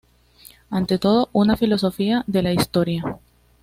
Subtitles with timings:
[0.71, 3.19] Ante todo una filosofía de la historia.